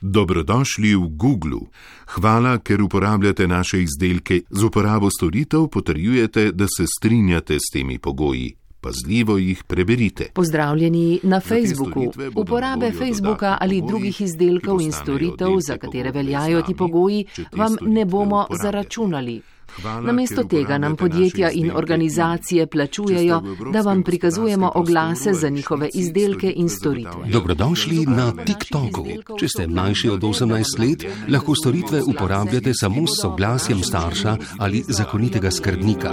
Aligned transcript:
Dobrodošli 0.00 0.94
v 0.94 1.08
Google. 1.10 1.60
Hvala, 2.06 2.58
ker 2.58 2.82
uporabljate 2.82 3.48
naše 3.48 3.82
izdelke. 3.82 4.40
Z 4.50 4.64
uporabo 4.64 5.10
storitev 5.10 5.66
potrjujete, 5.68 6.52
da 6.52 6.66
se 6.66 6.86
strinjate 6.86 7.58
s 7.58 7.72
temi 7.72 7.98
pogoji. 7.98 8.54
Pazljivo 8.80 9.38
jih 9.38 9.64
preberite. 9.64 10.30
Pozdravljeni 10.34 11.20
na 11.22 11.40
Facebooku. 11.40 12.12
Uporabe 12.34 12.92
Facebooka 12.92 13.56
ali 13.60 13.82
drugih 13.88 14.20
izdelkov 14.20 14.80
in 14.80 14.92
storitev, 14.92 15.58
za 15.60 15.72
te 15.72 15.78
katere 15.78 16.10
veljajo 16.10 16.62
ti 16.62 16.74
pogoji, 16.74 17.24
vam 17.52 17.76
ne 17.80 18.04
bomo 18.04 18.46
zaračunali. 18.62 19.40
Hvala, 19.82 20.00
Namesto 20.00 20.42
ker 20.42 20.48
tega 20.48 20.78
nam 20.78 20.96
podjetja 20.96 21.50
in 21.50 21.70
organizacije 21.74 22.66
plačujejo, 22.66 23.42
da 23.72 23.80
vam 23.80 24.02
prikazujemo 24.02 24.72
oglase 24.74 25.32
za 25.32 25.48
njihove 25.48 25.88
izdelke 25.94 26.52
in 26.56 26.68
storitve. 26.68 27.30
Dobrodošli 27.32 28.06
na 28.06 28.32
TikToku. 28.44 29.06
Če 29.38 29.48
ste 29.48 29.66
mlajši 29.66 30.08
od 30.08 30.22
18 30.22 30.80
let, 30.80 31.06
lahko 31.28 31.54
storitve 31.54 32.02
uporabljate 32.02 32.74
samo 32.74 33.06
s 33.06 33.20
soglasjem 33.22 33.82
starša 33.82 34.36
ali 34.58 34.84
zakonitega 34.88 35.50
skrbnika. 35.50 36.12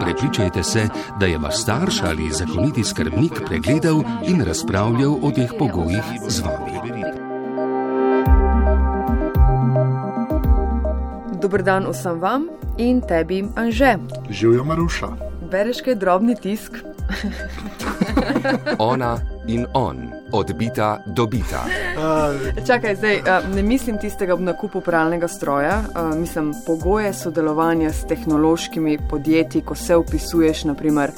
Prepričajte 0.00 0.62
se, 0.62 0.88
da 1.20 1.26
je 1.26 1.38
vaš 1.38 1.60
starš 1.62 2.02
ali 2.02 2.30
zakoniti 2.30 2.84
skrbnik 2.84 3.32
pregledal 3.46 4.02
in 4.28 4.40
razpravljal 4.40 5.18
o 5.22 5.30
teh 5.30 5.50
pogojih 5.58 6.04
z 6.28 6.40
vami. 6.40 6.93
Dober 11.54 11.66
dan 11.66 11.86
vsem 11.86 12.18
vam 12.18 12.48
in 12.82 12.98
tebi, 13.00 13.44
Anže. 13.54 13.94
Živijo 14.30 14.64
Maruša. 14.66 15.06
Bereš 15.50 15.84
kaj 15.86 15.94
drobni 15.94 16.34
tisk? 16.34 16.82
Ona 18.90 19.33
in 19.46 19.66
on, 19.72 20.10
odbita 20.32 21.02
do 21.06 21.26
bita. 21.26 21.64
Čakaj, 22.66 22.96
zdaj 22.96 23.22
ne 23.54 23.62
mislim 23.62 23.98
tistega 23.98 24.34
ob 24.34 24.40
nakupu 24.40 24.80
pralnega 24.80 25.28
stroja, 25.28 25.82
mislim 26.16 26.54
pogoje 26.66 27.12
sodelovanja 27.12 27.92
s 27.92 28.06
tehnološkimi 28.06 28.98
podjetji, 29.10 29.62
ko 29.62 29.74
se 29.74 29.96
upisuješ 29.96 30.64
naprimer 30.64 31.12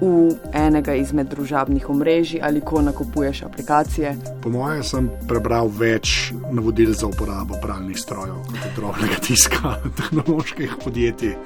v 0.00 0.36
enega 0.52 0.94
izmed 0.94 1.28
družabnih 1.32 1.88
omrežij 1.90 2.40
ali 2.42 2.60
ko 2.60 2.82
nakupuješ 2.82 3.42
aplikacije. 3.42 4.16
po 4.42 4.50
mojem 4.50 4.82
sem 4.82 5.10
prebral 5.28 5.68
več 5.68 6.32
navodil 6.52 6.92
za 6.92 7.06
uporabo 7.06 7.56
pralnih 7.62 7.98
strojev 7.98 8.36
kot 8.44 8.76
drobnega 8.76 9.20
tiska 9.22 9.76
tehnoloških 9.98 10.76
podjetij. 10.84 11.36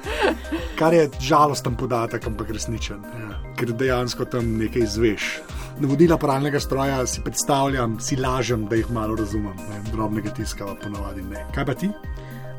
Kar 0.75 0.93
je 0.93 1.09
žalosten 1.19 1.75
podatek, 1.75 2.27
ampak 2.27 2.49
resničen, 2.49 2.99
ja. 3.03 3.39
ker 3.55 3.71
dejansko 3.73 4.25
tam 4.25 4.57
nekaj 4.57 4.81
izveš. 4.81 5.41
Navodila 5.81 6.17
pralnega 6.17 6.59
stroja 6.59 7.07
si 7.07 7.21
predstavljam, 7.25 7.99
si 7.99 8.15
lažem, 8.15 8.67
da 8.69 8.75
jih 8.75 8.91
malo 8.91 9.15
razumem, 9.15 9.55
ne? 9.57 9.79
drobnega 9.91 10.29
tiska 10.29 10.65
pa 10.65 10.75
ponavadi 10.83 11.21
ne. 11.21 11.45
Kaj 11.55 11.65
pa 11.65 11.73
ti? 11.73 11.89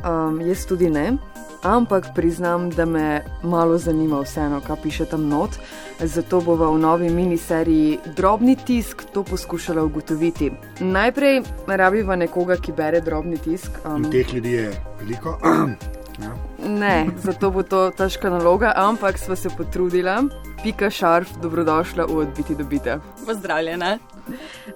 Um, 0.02 0.40
jaz 0.40 0.64
tudi 0.66 0.90
ne, 0.90 1.12
ampak 1.62 2.08
priznam, 2.14 2.70
da 2.70 2.84
me 2.84 3.22
malo 3.42 3.78
zanima 3.78 4.20
vseeno, 4.20 4.58
kaj 4.66 4.76
piše 4.82 5.04
tam 5.06 5.28
not. 5.28 5.54
Zato 6.00 6.40
bova 6.40 6.70
v 6.70 6.78
novi 6.78 7.10
miniseriji 7.10 7.98
Drobni 8.16 8.56
tisk 8.56 9.04
to 9.14 9.22
poskušala 9.22 9.84
ugotoviti. 9.84 10.50
Najprej 10.80 11.42
rabiva 11.66 12.16
nekoga, 12.16 12.56
ki 12.56 12.72
bere 12.72 13.00
drobni 13.00 13.38
tisk. 13.38 13.70
In 13.86 14.04
Um, 14.04 14.10
teh 14.10 14.34
ljudi 14.34 14.52
je 14.52 14.72
veliko. 15.00 15.38
ja. 16.24 16.34
Ne, 16.64 17.06
zato 17.22 17.50
bo 17.50 17.62
to 17.62 17.90
težka 17.96 18.30
naloga, 18.30 18.72
ampak 18.76 19.18
sva 19.18 19.36
se 19.36 19.50
potrudila. 19.56 20.22
Pika 20.62 20.90
šarf, 20.90 21.30
dobrodošla 21.42 22.06
v 22.06 22.16
odbiti 22.22 22.54
dobite. 22.54 22.98
Pozdravljena. 23.26 23.98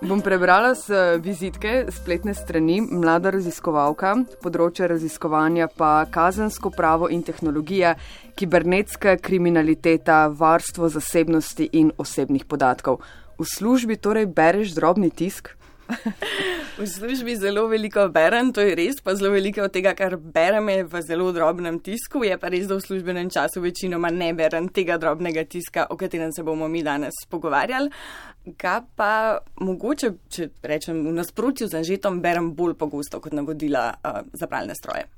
Bom 0.02 0.20
prebrala 0.20 0.74
z 0.74 1.18
vizitke 1.22 1.86
spletne 1.94 2.34
strani 2.34 2.80
Mlada 2.80 3.30
raziskovalka, 3.30 4.16
področje 4.42 4.88
raziskovanja 4.90 5.68
pa 5.70 5.92
kazensko 6.10 6.72
pravo 6.74 7.08
in 7.08 7.22
tehnologija, 7.22 7.94
kibernetska 8.34 9.16
kriminaliteta, 9.22 10.26
varstvo 10.28 10.90
zasebnosti 10.90 11.70
in 11.72 11.92
osebnih 11.98 12.44
podatkov. 12.44 12.98
V 13.38 13.46
službi 13.46 13.96
torej 13.96 14.26
bereš 14.26 14.74
drobni 14.74 15.10
tisk? 15.10 15.54
V 16.76 16.86
službi 16.86 17.36
zelo 17.36 17.68
veliko 17.68 18.02
berem, 18.12 18.50
to 18.52 18.60
je 18.60 18.74
res, 18.76 18.98
pa 19.00 19.14
zelo 19.16 19.30
veliko 19.32 19.62
od 19.64 19.72
tega, 19.72 19.94
kar 19.96 20.18
berem, 20.20 20.68
je 20.68 20.82
v 20.84 21.00
zelo 21.00 21.30
drobnem 21.32 21.78
tisku. 21.80 22.20
Je 22.20 22.36
pa 22.36 22.50
res, 22.52 22.66
da 22.68 22.76
v 22.76 22.84
službenem 22.84 23.30
času 23.32 23.62
večinoma 23.64 24.10
ne 24.12 24.34
berem 24.36 24.68
tega 24.68 24.98
drobnega 25.00 25.46
tiska, 25.48 25.86
o 25.88 25.96
katerem 25.96 26.34
se 26.36 26.44
bomo 26.44 26.68
mi 26.68 26.82
danes 26.84 27.16
pogovarjali. 27.32 27.88
Ga 28.60 28.74
pa 28.92 29.38
mogoče, 29.64 30.10
če 30.28 30.50
rečem 30.68 31.00
v 31.06 31.14
nasprotju 31.16 31.70
z 31.72 31.80
Anžetom, 31.80 32.20
berem 32.20 32.52
bolj 32.52 32.76
pogosto 32.76 33.22
kot 33.24 33.32
navodila 33.32 33.86
uh, 33.96 34.20
za 34.36 34.44
pralne 34.44 34.76
stroje. 34.76 35.08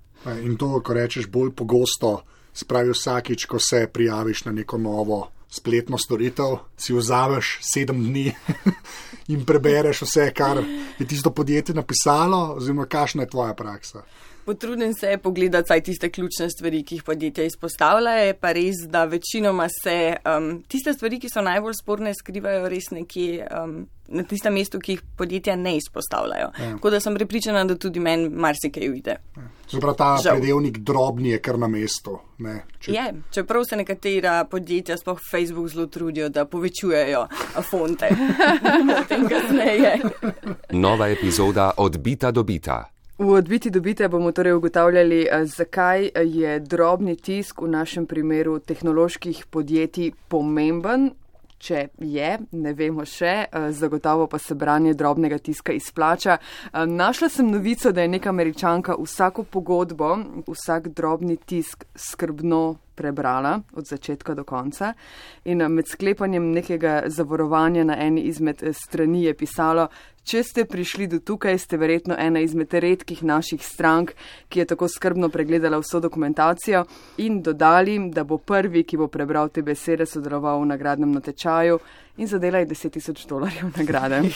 In 0.47 0.55
to, 0.55 0.79
ko 0.79 0.95
rečeš 0.95 1.27
bolj 1.27 1.57
pogosto, 1.59 2.21
spravi 2.55 2.95
vsakič, 2.95 3.51
ko 3.51 3.59
se 3.59 3.89
prijaviš 3.91 4.45
na 4.47 4.55
neko 4.55 4.79
novo 4.79 5.25
spletno 5.51 5.99
storitev, 5.99 6.59
si 6.77 6.93
vzameš 6.93 7.59
sedem 7.65 8.03
dni 8.05 8.33
in 9.33 9.45
prebereš 9.49 10.03
vse, 10.03 10.31
kar 10.37 10.61
je 10.99 11.07
tisto 11.07 11.31
podjetje 11.31 11.75
napisalo, 11.75 12.55
oziroma 12.57 12.87
kakšna 12.87 13.23
je 13.23 13.31
tvoja 13.31 13.55
praksa. 13.55 14.03
Potrudim 14.49 14.95
se 14.95 15.19
pogledati 15.23 15.69
saj 15.69 15.81
tiste 15.81 16.09
ključne 16.11 16.51
stvari, 16.51 16.83
ki 16.83 16.95
jih 16.95 17.03
podjetja 17.03 17.45
izpostavljajo. 17.45 18.25
Je 18.27 18.35
pa 18.35 18.53
res, 18.57 18.79
da 18.89 19.05
večinoma 19.05 19.67
se 19.83 20.17
um, 20.25 20.63
tiste 20.69 20.95
stvari, 20.95 21.19
ki 21.21 21.29
so 21.29 21.43
najbolj 21.45 21.77
sporne, 21.77 22.15
skrivajo 22.17 22.71
res 22.73 22.89
nekje 22.97 23.45
um, 23.45 23.75
na 24.09 24.25
tistem 24.25 24.57
mestu, 24.57 24.81
ki 24.81 24.97
jih 24.97 25.05
podjetja 25.21 25.57
ne 25.57 25.77
izpostavljajo. 25.77 26.49
Ja. 26.49 26.71
Tako 26.73 26.95
da 26.97 27.01
sem 27.01 27.21
prepričana, 27.21 27.67
da 27.69 27.77
tudi 27.77 28.01
meni 28.01 28.33
marsikaj 28.33 28.89
ujde. 28.89 29.21
Zaprav 29.69 29.95
ta 30.01 30.11
Žal. 30.25 30.41
predelnik 30.41 30.79
drobni 30.79 31.37
je 31.37 31.45
kar 31.45 31.59
na 31.59 31.69
mestu. 31.69 32.17
Ne, 32.39 32.63
če, 32.81 32.93
Je, 32.97 33.09
čeprav 33.31 33.69
se 33.69 33.77
nekatera 33.77 34.45
podjetja, 34.49 34.97
sploh 34.97 35.21
Facebook, 35.31 35.69
zelo 35.69 35.87
trudijo, 35.93 36.33
da 36.33 36.49
povečujejo 36.49 37.27
fonte. 37.69 38.15
Potem 38.99 39.29
kasneje. 39.29 39.99
Nova 40.73 41.13
epizoda 41.13 41.75
odbita 41.77 42.31
do 42.33 42.49
bita. 42.49 42.87
V 43.19 43.31
odbiti 43.31 43.71
dobite 43.71 44.09
bomo 44.09 44.33
torej 44.33 44.53
ugotavljali, 44.53 45.29
eh, 45.31 45.45
zakaj 45.45 46.11
je 46.25 46.61
drobni 46.61 47.17
tisk 47.17 47.61
v 47.61 47.69
našem 47.69 48.07
primeru 48.07 48.59
tehnoloških 48.59 49.47
podjetij 49.51 50.13
pomemben. 50.29 51.11
Če 51.59 51.89
je, 51.99 52.39
ne 52.53 52.73
vemo 52.73 53.05
še, 53.05 53.47
eh, 53.51 53.73
zagotovo 53.73 54.27
pa 54.27 54.39
se 54.39 54.55
branje 54.55 54.95
drobnega 54.95 55.39
tiska 55.39 55.73
izplača. 55.73 56.39
Eh, 56.39 56.87
Našla 56.87 57.29
sem 57.29 57.51
novico, 57.51 57.93
da 57.93 58.03
je 58.03 58.09
neka 58.09 58.29
američanka 58.29 58.95
vsako 58.95 59.43
pogodbo, 59.43 60.19
vsak 60.47 60.89
drobni 60.89 61.37
tisk 61.37 61.85
skrbno 61.95 62.77
prebrala 62.99 63.61
od 63.79 63.87
začetka 63.87 64.35
do 64.35 64.45
konca 64.45 64.93
in 65.45 65.63
eh, 65.63 65.69
med 65.69 65.87
sklepanjem 65.89 66.51
nekega 66.53 67.03
zavarovanja 67.07 67.85
na 67.85 67.97
eni 68.03 68.27
izmed 68.27 68.63
eh, 68.63 68.73
strani 68.75 69.25
je 69.25 69.35
pisalo, 69.39 69.87
če 70.29 70.43
ste 70.45 70.65
prišli 70.69 71.07
do 71.09 71.21
tukaj, 71.25 71.57
ste 71.59 71.79
verjetno 71.81 72.17
ena 72.19 72.43
izmed 72.45 72.75
redkih 72.75 73.23
naših 73.25 73.63
strank, 73.65 74.13
ki 74.49 74.61
je 74.61 74.67
tako 74.75 74.89
skrbno 74.89 75.31
pregledala 75.33 75.79
vso 75.81 76.01
dokumentacijo 76.05 76.85
in 77.25 77.41
dodali, 77.43 77.97
da 78.13 78.25
bo 78.25 78.39
prvi, 78.39 78.85
ki 78.85 79.01
bo 79.01 79.09
prebral 79.09 79.49
te 79.49 79.63
besede, 79.63 80.07
sodeloval 80.07 80.61
v 80.63 80.73
nagradnem 80.75 81.15
natečaju 81.17 81.81
in 82.19 82.29
zadelaj 82.29 82.67
10 82.69 82.99
tisoč 82.99 83.25
dolarjev 83.31 83.73
nagrade. 83.77 84.23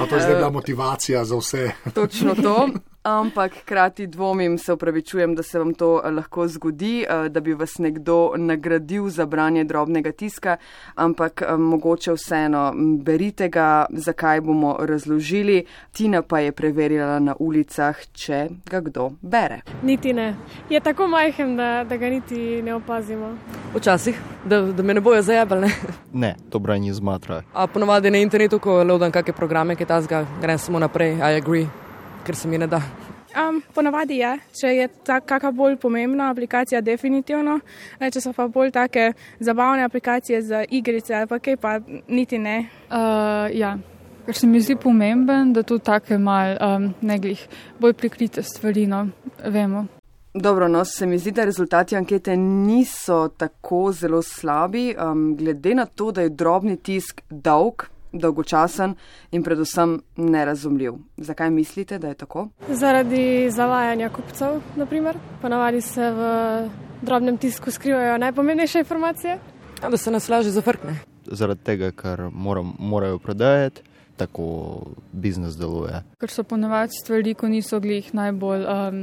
A 0.00 0.06
to 0.06 0.14
je 0.14 0.20
zdaj 0.20 0.34
bila 0.34 0.50
motivacija 0.50 1.24
za 1.24 1.36
vse. 1.36 1.70
Točno 1.94 2.34
to. 2.34 2.68
Ampak 3.02 3.52
hkrati 3.62 4.06
dvomim, 4.06 4.58
se 4.58 4.72
upravičujem, 4.72 5.34
da 5.34 5.42
se 5.42 5.58
vam 5.58 5.74
to 5.74 6.02
eh, 6.04 6.10
lahko 6.10 6.48
zgodi, 6.48 7.06
eh, 7.08 7.28
da 7.28 7.40
bi 7.40 7.54
vas 7.54 7.78
nekdo 7.78 8.32
nagradil 8.36 9.08
za 9.08 9.26
branje 9.26 9.64
drobnega 9.64 10.12
tiska, 10.12 10.56
ampak 10.94 11.42
eh, 11.42 11.56
mogoče 11.56 12.12
vseeno 12.12 12.72
berite 13.02 13.48
ga, 13.48 13.86
zakaj 13.90 14.40
bomo 14.40 14.76
razložili. 14.80 15.64
Tina 15.92 16.22
pa 16.22 16.38
je 16.38 16.52
preverila 16.52 17.18
na 17.18 17.34
ulicah, 17.38 17.96
če 18.12 18.48
ga 18.70 18.80
kdo 18.80 19.10
bere. 19.22 19.60
Niti 19.82 20.12
ne. 20.12 20.34
Je 20.70 20.80
tako 20.80 21.08
majhen, 21.08 21.56
da, 21.56 21.84
da 21.88 21.96
ga 21.96 22.08
niti 22.08 22.62
ne 22.62 22.74
opazimo. 22.74 23.36
Včasih, 23.74 24.20
da, 24.44 24.62
da 24.62 24.82
me 24.82 24.94
ne 24.94 25.00
bojo 25.00 25.22
zajabali. 25.22 25.60
Ne? 25.60 25.72
Ne, 26.12 26.36
to 26.50 26.58
branje 26.58 26.92
zmatra. 26.92 27.42
A 27.54 27.66
ponovadi 27.66 28.10
na 28.10 28.18
internetu, 28.18 28.58
ko 28.58 28.82
loadam 28.84 29.12
kakšne 29.12 29.32
programe, 29.32 29.76
ki 29.76 29.88
tazga, 29.88 30.26
grem 30.40 30.58
samo 30.58 30.78
naprej, 30.78 31.16
I 31.16 31.40
agree, 31.40 31.66
ker 32.26 32.36
se 32.36 32.48
mi 32.48 32.58
ne 32.58 32.66
da. 32.66 32.82
Um, 33.30 33.60
ponavadi 33.74 34.16
je, 34.18 34.30
če 34.60 34.72
je 34.74 34.86
ta 35.06 35.20
kakšna 35.22 35.52
bolj 35.54 35.76
pomembna 35.78 36.30
aplikacija, 36.32 36.80
definitivno. 36.82 37.60
E, 38.00 38.10
Če 38.10 38.24
so 38.24 38.32
pa 38.34 38.48
bolj 38.50 38.72
take 38.74 39.12
zabavne 39.38 39.84
aplikacije 39.86 40.42
za 40.42 40.64
igrice 40.66 41.14
ali 41.14 41.30
pa 41.30 41.38
kaj, 41.38 41.56
pa 41.62 41.76
niti 42.08 42.38
ne. 42.42 42.56
Uh, 42.90 43.46
ja, 43.54 43.76
ker 44.26 44.34
se 44.34 44.50
mi 44.50 44.60
zdi 44.60 44.74
pomemben, 44.76 45.52
da 45.54 45.62
tudi 45.62 45.84
take 45.86 46.18
mal 46.18 46.56
um, 46.58 46.90
neglih 47.06 47.46
bolj 47.78 47.94
prikrite 48.02 48.42
stvari, 48.42 48.88
no, 48.90 49.06
vemo. 49.46 49.86
Dobro, 50.34 50.68
no, 50.68 50.84
se 50.84 51.06
mi 51.06 51.18
zdi, 51.18 51.30
da 51.34 51.44
rezultati 51.44 51.96
ankete 51.96 52.36
niso 52.36 53.28
tako 53.36 53.92
zelo 53.92 54.22
slabi, 54.22 54.94
um, 54.94 55.36
glede 55.36 55.74
na 55.74 55.86
to, 55.86 56.10
da 56.12 56.22
je 56.26 56.34
drobni 56.34 56.76
tisk 56.76 57.22
dolg, 57.30 57.86
dolgočasen 58.12 58.94
in 59.30 59.42
predvsem 59.42 60.00
nerazumljiv. 60.16 60.92
Zakaj 61.16 61.50
mislite, 61.50 61.98
da 61.98 62.08
je 62.08 62.14
tako? 62.14 62.48
Zaradi 62.68 63.50
zavajanja 63.50 64.08
kupcev, 64.08 64.60
naprimer. 64.76 65.16
Ponavadi 65.42 65.80
se 65.80 66.10
v 66.10 66.22
drobnem 67.02 67.38
tisku 67.38 67.70
skrivajo 67.70 68.18
najpomembnejše 68.18 68.78
informacije. 68.78 69.38
Ja, 69.82 69.90
da 69.90 69.96
se 69.96 70.10
nas 70.10 70.28
lažje 70.28 70.52
zafrkne. 70.52 70.96
Zaradi 71.26 71.60
tega, 71.64 71.90
ker 71.90 72.28
moram, 72.32 72.74
morajo 72.78 73.18
prodajati, 73.18 73.82
tako 74.16 74.82
biznis 75.12 75.56
deluje. 75.56 76.02
Ker 76.20 76.30
so 76.30 76.44
ponovadi 76.44 76.92
stvari, 77.00 77.34
ko 77.34 77.48
niso 77.48 77.80
glih 77.80 78.14
najbolj 78.14 78.66
um, 78.66 79.02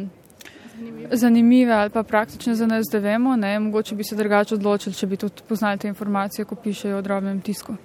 zanimive 1.11 1.73
ali 1.73 1.89
pa 1.89 2.03
praktične 2.03 2.55
za 2.55 2.67
nas, 2.67 2.85
da 2.91 2.99
vemo. 2.99 3.35
Ne? 3.35 3.59
Mogoče 3.59 3.95
bi 3.95 4.03
se 4.03 4.15
drugače 4.15 4.55
odločili, 4.55 4.95
če 4.95 5.07
bi 5.07 5.17
tudi 5.17 5.41
poznali 5.47 5.77
te 5.77 5.87
informacije, 5.87 6.45
ko 6.45 6.55
pišejo 6.55 6.97
v 6.97 7.05
drobnem 7.09 7.41
tisku. 7.41 7.77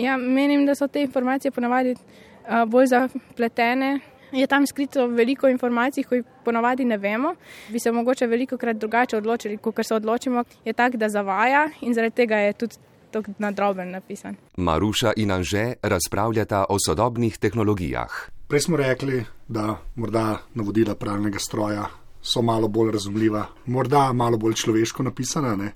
Ja, 0.00 0.16
menim, 0.16 0.66
da 0.66 0.74
so 0.74 0.88
te 0.88 1.02
informacije 1.02 1.50
ponavadi 1.50 1.92
uh, 1.92 2.64
bolj 2.66 2.86
zapletene. 2.86 4.00
Je 4.32 4.46
tam 4.46 4.66
skrito 4.66 5.06
veliko 5.06 5.48
informacij, 5.48 6.04
ki 6.06 6.20
jih 6.20 6.26
ponavadi 6.44 6.84
ne 6.84 6.96
vemo. 6.98 7.34
Bi 7.68 7.80
se 7.80 7.92
mogoče 7.92 8.26
veliko 8.26 8.56
krat 8.56 8.76
drugače 8.76 9.16
odločili, 9.16 9.56
kot 9.56 9.86
se 9.86 9.94
odločimo. 9.94 10.44
Je 10.64 10.72
tak, 10.72 10.96
da 10.96 11.08
zavaja 11.08 11.68
in 11.80 11.94
zaradi 11.94 12.14
tega 12.14 12.36
je 12.36 12.52
tudi 12.52 12.76
tako 13.10 13.32
na 13.38 13.50
droben 13.50 13.90
napisan. 13.90 14.36
Maruša 14.56 15.12
in 15.16 15.30
Anže 15.30 15.72
razpravljata 15.82 16.64
o 16.68 16.76
sodobnih 16.86 17.38
tehnologijah. 17.38 18.30
Prej 18.48 18.60
smo 18.60 18.76
rekli, 18.76 19.24
da 19.48 19.76
morda 19.96 20.38
navodila 20.54 20.94
pralnega 20.94 21.38
stroja 21.38 21.86
so 22.22 22.42
malo 22.42 22.68
bolj 22.68 22.92
razumljiva, 22.92 23.46
morda 23.66 24.12
malo 24.12 24.38
bolj 24.38 24.54
človeško 24.54 25.02
napisana. 25.02 25.56
Ne? 25.56 25.72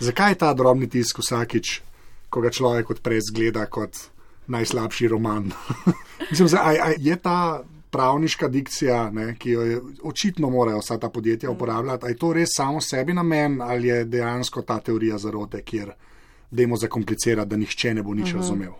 Zakaj 0.00 0.30
je 0.30 0.38
ta 0.38 0.54
drobni 0.54 0.88
tisk 0.90 1.18
vsakič, 1.18 1.80
ko 2.34 2.42
ga 2.42 2.50
človek 2.50 2.90
odpre, 2.96 3.20
zgleda 3.22 3.68
kot 3.70 4.08
najslabši 4.50 5.08
roman? 5.08 5.52
Mislim, 6.30 6.48
da 6.50 6.74
je 6.98 7.16
ta 7.16 7.62
pravniška 7.94 8.48
dikcija, 8.50 9.10
ne, 9.14 9.36
ki 9.38 9.50
jo 9.50 9.62
je, 9.62 9.80
očitno 10.02 10.50
morajo 10.50 10.80
vsa 10.82 10.98
ta 10.98 11.08
podjetja 11.14 11.50
uporabljati, 11.50 12.10
je 12.10 12.16
to 12.18 12.32
res 12.34 12.56
samo 12.56 12.80
sebi 12.82 13.14
namen 13.14 13.60
ali 13.62 13.88
je 13.88 14.04
dejansko 14.04 14.62
ta 14.62 14.80
teorija 14.82 15.18
zarote, 15.18 15.62
kjer 15.62 15.92
dajmo 16.50 16.76
zakomplicirati, 16.76 17.50
da 17.50 17.56
nihče 17.56 17.94
ne 17.94 18.02
bo 18.02 18.14
nič 18.14 18.26
uh 18.26 18.32
-huh. 18.32 18.36
razumel. 18.36 18.72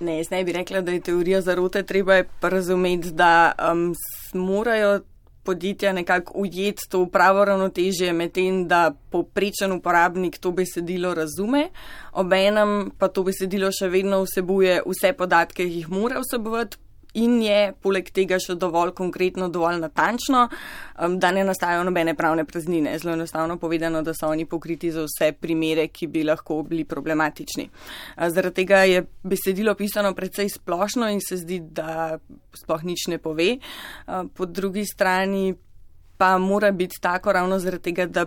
Ne, 0.00 0.16
jaz 0.16 0.30
ne 0.30 0.44
bi 0.44 0.52
rekla, 0.52 0.80
da 0.80 0.92
je 0.92 1.00
teorija 1.00 1.40
zarote, 1.40 1.82
treba 1.82 2.14
je 2.14 2.28
pa 2.40 2.48
razumeti, 2.48 3.12
da 3.12 3.52
um, 3.72 3.94
morajo 4.34 5.00
podjetja 5.44 5.92
nekako 5.92 6.38
ujeti 6.44 6.88
to 6.90 7.04
pravo 7.06 7.44
ravnotežje 7.44 8.12
med 8.12 8.32
tem, 8.32 8.64
da 8.68 8.92
poprečen 9.10 9.72
uporabnik 9.72 10.38
to 10.38 10.52
besedilo 10.52 11.14
razume, 11.14 11.68
obenem 12.12 12.90
pa 12.98 13.08
to 13.08 13.24
besedilo 13.26 13.70
še 13.72 13.88
vedno 13.92 14.22
vsebuje 14.24 14.80
vse 14.86 15.12
podatke, 15.16 15.64
ki 15.64 15.82
jih 15.82 15.92
mora 15.92 16.22
vsebovati, 16.24 16.80
in 17.14 17.42
je 17.42 17.72
poleg 17.82 18.10
tega 18.14 18.38
še 18.42 18.56
dovolj 18.58 18.92
konkretno, 18.98 19.48
dovolj 19.48 19.78
natančno, 19.82 20.48
da 21.18 21.30
ne 21.34 21.44
nastajajo 21.46 21.84
nobene 21.86 22.14
pravne 22.14 22.44
praznine. 22.44 22.98
Zelo 22.98 23.14
enostavno 23.14 23.56
povedano, 23.58 24.02
da 24.02 24.14
so 24.14 24.28
oni 24.28 24.46
pokriti 24.46 24.92
za 24.92 25.06
vse 25.06 25.32
primere, 25.32 25.88
ki 25.88 26.06
bi 26.10 26.24
lahko 26.24 26.62
bili 26.62 26.84
problematični. 26.84 27.68
Zaradi 28.18 28.54
tega 28.54 28.84
je 28.88 29.04
besedilo 29.22 29.74
pisano 29.74 30.14
precej 30.14 30.48
splošno 30.48 31.10
in 31.10 31.20
se 31.22 31.38
zdi, 31.42 31.60
da 31.60 32.18
sploh 32.54 32.84
nič 32.84 33.08
ne 33.14 33.18
pove. 33.18 33.58
Po 34.34 34.46
drugi 34.46 34.86
strani 34.86 35.54
pa 36.18 36.38
mora 36.38 36.70
biti 36.72 37.00
tako 37.00 37.32
ravno 37.32 37.58
zaradi 37.58 37.90
tega, 37.90 38.06
da 38.06 38.26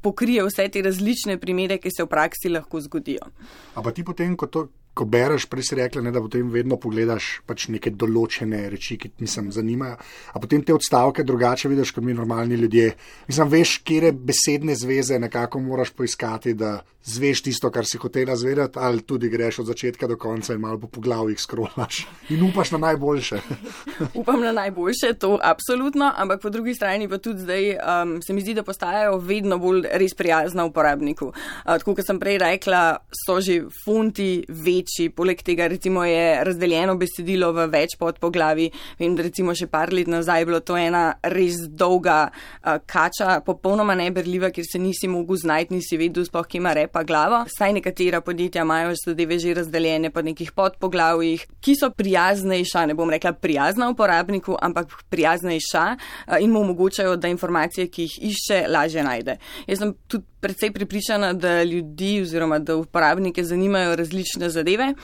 pokrije 0.00 0.44
vse 0.46 0.68
te 0.68 0.82
različne 0.82 1.38
primere, 1.38 1.78
ki 1.78 1.90
se 1.92 2.02
v 2.02 2.08
praksi 2.08 2.48
lahko 2.48 2.80
zgodijo. 2.80 3.26
Ampak 3.74 3.94
ti 3.94 4.04
potem, 4.04 4.36
ko 4.36 4.46
to 4.46 4.68
ko 5.00 5.08
bereš, 5.08 5.48
prej 5.48 5.70
si 5.70 5.78
rekla, 5.78 6.04
ne, 6.04 6.12
da 6.12 6.20
potem 6.20 6.50
vedno 6.52 6.76
pogledaš 6.80 7.40
pač 7.48 7.70
neke 7.72 7.94
določene 7.96 8.66
reči, 8.68 8.98
ki 9.00 9.12
ti 9.14 9.24
nisem 9.24 9.48
zanimajo. 9.54 9.96
A 10.36 10.42
potem 10.42 10.60
te 10.66 10.76
odstavke 10.76 11.24
drugače 11.24 11.72
vidiš 11.72 11.94
kot 11.96 12.04
mi 12.04 12.16
normalni 12.16 12.60
ljudje. 12.60 12.92
Mislim, 13.30 13.52
veš, 13.56 13.78
kje 13.86 14.12
besedne 14.12 14.76
zveze 14.76 15.18
nekako 15.22 15.62
moraš 15.64 15.94
poiskati, 15.96 16.52
da 16.54 16.80
zveš 17.04 17.42
tisto, 17.42 17.70
kar 17.72 17.86
si 17.88 17.98
hotela 17.98 18.36
zvedeti, 18.36 18.78
ali 18.78 19.02
tudi 19.02 19.28
greš 19.32 19.62
od 19.62 19.70
začetka 19.72 20.06
do 20.06 20.16
konca 20.20 20.54
in 20.54 20.60
malo 20.60 20.78
po 20.78 20.86
poglavjih 20.86 21.40
skrolaš 21.40 22.04
in 22.28 22.42
upaš 22.44 22.70
na 22.70 22.78
najboljše. 22.78 23.40
Upam 24.20 24.40
na 24.40 24.52
najboljše, 24.52 25.14
to 25.18 25.38
absolutno, 25.42 26.12
ampak 26.16 26.42
po 26.42 26.50
drugi 26.50 26.74
strani 26.74 27.08
pa 27.08 27.18
tudi 27.18 27.40
zdaj 27.40 27.70
um, 27.70 28.22
se 28.22 28.32
mi 28.32 28.40
zdi, 28.40 28.54
da 28.54 28.62
postajajo 28.62 29.16
vedno 29.18 29.58
bolj 29.58 29.86
res 29.92 30.14
prijazna 30.14 30.64
uporabniku. 30.64 31.26
Uh, 31.26 31.34
tako 31.64 31.94
kot 31.94 32.06
sem 32.06 32.20
prej 32.20 32.38
rekla, 32.38 33.00
so 33.24 33.40
že 33.40 33.62
funti 33.84 34.44
večji 34.48 34.89
večji. 34.90 35.10
Poleg 35.10 35.42
tega 35.42 35.66
recimo, 35.66 36.04
je 36.04 36.44
razdeljeno 36.44 36.96
besedilo 36.96 37.52
v 37.52 37.66
več 37.70 37.96
podpoglavi. 37.98 38.70
Vem, 38.98 39.14
da 39.16 39.22
recimo 39.22 39.54
še 39.54 39.66
par 39.66 39.92
let 39.92 40.08
nazaj 40.08 40.40
je 40.40 40.46
bilo 40.46 40.60
to 40.60 40.76
ena 40.76 41.14
res 41.22 41.68
dolga 41.68 42.30
uh, 42.30 42.78
kača, 42.86 43.40
popolnoma 43.44 43.94
neberljiva, 43.94 44.50
ker 44.50 44.64
se 44.64 44.78
nisi 44.78 45.08
mogel 45.08 45.36
znajti, 45.36 45.74
nisi 45.74 45.98
vedel 45.98 46.24
sploh, 46.24 46.46
ki 46.46 46.58
ima 46.58 46.74
repa 46.74 47.04
glava. 47.04 47.44
Saj 47.48 47.74
nekatera 47.78 48.20
podjetja 48.20 48.62
imajo 48.62 48.94
zadeve 49.04 49.38
že 49.38 49.54
razdeljene 49.54 50.10
po 50.10 50.22
nekih 50.22 50.52
podpoglavjih, 50.52 51.46
ki 51.60 51.76
so 51.76 51.90
prijaznejša, 51.90 52.86
ne 52.90 52.94
bom 52.94 53.10
rekla 53.10 53.32
prijazna 53.32 53.90
uporabniku, 53.90 54.56
ampak 54.60 54.92
prijaznejša 55.10 55.86
uh, 55.94 56.40
in 56.40 56.50
mu 56.50 56.64
omogočajo, 56.64 57.16
da 57.16 57.28
informacije, 57.28 57.88
ki 57.88 58.08
jih 58.08 58.18
išče, 58.32 58.64
lažje 58.68 59.04
najde. 59.04 59.38
Jaz 59.68 59.84
sem 59.84 59.94
tudi 60.08 60.26
predvsej 60.40 60.72
pripričana, 60.72 61.32
da 61.32 61.62
ljudi 61.62 62.20
oziroma 62.22 62.58
da 62.58 62.76
uporabnike 62.76 63.44
zanimajo 63.44 63.96
različne 63.96 64.50
zadeve. 64.50 64.94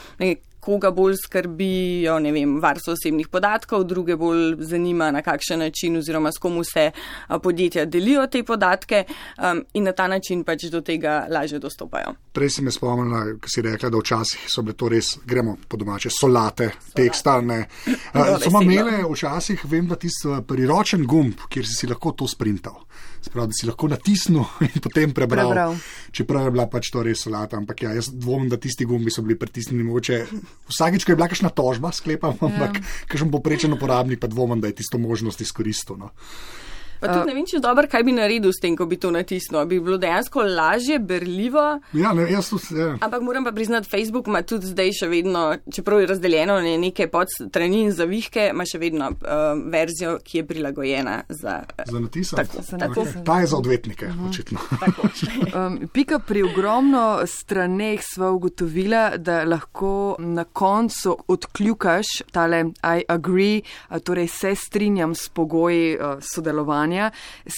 Koga 0.61 0.91
bolj 0.91 1.15
skrbijo, 1.23 2.17
ne 2.19 2.33
vem, 2.35 2.57
varstvo 2.61 2.97
osebnih 2.97 3.29
podatkov, 3.29 3.85
druge 3.85 4.17
bolj 4.17 4.57
zanima, 4.67 5.13
na 5.15 5.21
kakšen 5.23 5.61
način 5.63 5.97
oziroma 5.97 6.33
s 6.33 6.41
komu 6.43 6.65
se 6.65 6.91
podjetja 7.43 7.85
delijo 7.85 8.25
te 8.27 8.43
podatke 8.43 9.05
um, 9.07 9.61
in 9.75 9.85
na 9.85 9.93
ta 9.93 10.09
način 10.09 10.43
pač 10.45 10.65
do 10.73 10.81
tega 10.81 11.27
lažje 11.31 11.61
dostopajo. 11.63 12.17
Prej 12.33 12.51
si 12.51 12.65
me 12.67 12.75
spomnila, 12.75 13.37
ko 13.39 13.53
si 13.55 13.63
rekla, 13.63 13.93
da 13.95 14.01
včasih 14.03 14.49
so 14.51 14.65
bile 14.67 14.75
to 14.75 14.89
res, 14.91 15.13
gremo 15.27 15.55
po 15.69 15.77
domače, 15.77 16.11
solate, 16.11 16.73
tekstalne. 16.97 17.61
Uh, 17.87 18.35
so 18.43 18.51
imele 18.63 19.05
včasih, 19.13 19.63
vem, 19.71 19.87
da 19.87 19.95
tisti 19.95 20.35
priročen 20.49 21.07
gumb, 21.07 21.47
kjer 21.49 21.67
si 21.67 21.79
si 21.79 21.87
lahko 21.87 22.17
to 22.19 22.27
sprintal. 22.27 22.86
Sprav, 23.27 23.49
da 23.51 23.57
si 23.59 23.67
lahko 23.67 23.89
natisnil 23.91 24.45
in 24.69 24.83
potem 24.83 25.15
prebral. 25.15 25.51
prebral. 25.51 25.79
Čeprav 26.15 26.47
je 26.47 26.55
bila 26.55 26.67
pač 26.71 26.91
to 26.95 27.03
res 27.03 27.25
solata, 27.27 27.59
ampak 27.59 27.83
ja, 27.87 27.95
jaz 27.97 28.13
dvomim, 28.13 28.51
da 28.53 28.61
tisti 28.61 28.87
gumbi 28.87 29.11
so 29.11 29.25
bili 29.27 29.39
pritisnjeni. 29.39 29.87
Mogoče 29.87 30.21
vsakič, 30.71 31.07
ko 31.07 31.15
je 31.15 31.19
bila 31.19 31.31
kakšna 31.33 31.51
tožba, 31.51 31.91
sklepam, 31.97 32.39
ja. 32.39 32.51
ampak 32.51 32.83
kažem 33.11 33.33
poprečen 33.35 33.75
uporabnik, 33.75 34.23
pa 34.23 34.31
dvomim, 34.31 34.63
da 34.63 34.71
je 34.71 34.79
tisto 34.83 35.01
možnost 35.03 35.43
izkoristil. 35.43 35.99
No. 35.99 36.15
Pa 37.07 37.19
tudi 37.19 37.31
ne 37.31 37.35
vem, 37.35 37.47
če 37.47 37.57
je 37.57 37.63
dobro, 37.65 37.89
kaj 37.91 38.05
bi 38.07 38.15
naredil 38.17 38.53
s 38.53 38.63
tem, 38.63 38.77
ko 38.77 38.87
bi 38.87 38.99
to 39.01 39.11
natisnil. 39.15 39.65
Bi 39.69 39.81
bilo 39.81 39.99
dejansko 39.99 40.43
lažje, 40.43 40.99
berljivo. 40.99 41.65
Ja, 41.97 42.13
ne, 42.17 42.27
jaz 42.33 42.51
vse. 42.53 42.77
Ja. 42.77 42.93
Ampak 43.01 43.23
moram 43.23 43.45
pa 43.45 43.53
priznati, 43.53 43.89
Facebook 43.91 44.29
ima 44.31 44.43
tudi 44.43 44.67
zdaj 44.67 44.93
še 45.01 45.09
vedno, 45.11 45.45
čeprav 45.73 46.03
je 46.03 46.11
razdeljeno 46.13 46.59
na 46.65 46.77
neke 46.81 47.09
podstrani 47.13 47.85
in 47.87 47.93
zavihke, 47.97 48.51
ima 48.53 48.67
še 48.69 48.81
vedno 48.83 49.11
uh, 49.15 49.45
verzijo, 49.73 50.17
ki 50.25 50.41
je 50.41 50.47
prilagojena 50.47 51.17
za, 51.29 51.61
za 51.87 52.01
natisanje. 52.01 52.45
Tako, 52.45 52.65
tako. 52.79 53.07
Okay. 53.07 53.25
Ta 53.27 53.41
je 53.41 53.51
za 53.53 53.57
odvetnike, 53.57 54.07
uh 54.07 54.15
mhm. 54.15 54.25
-huh. 54.25 54.31
očitno. 54.31 54.59
um, 55.67 55.79
pika 55.95 56.19
pri 56.19 56.43
ogromno 56.43 57.23
straneh 57.27 58.01
sva 58.03 58.31
ugotovila, 58.31 59.17
da 59.17 59.45
lahko 59.45 60.17
na 60.19 60.45
koncu 60.45 61.17
odkljukaš 61.29 62.07
tale 62.33 62.65
I 62.83 63.03
agree, 63.09 63.61
torej 64.05 64.29
se 64.29 64.55
strinjam 64.55 65.15
s 65.15 65.29
pogoji 65.29 65.97
uh, 65.97 66.19
sodelovanja 66.21 66.96
delovanja, 66.97 67.11